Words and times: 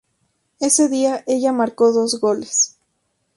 Ese 0.59 0.89
día, 0.89 1.23
ella 1.27 1.51
marcó 1.51 1.91
dos 1.91 2.19
goles. 2.19 2.75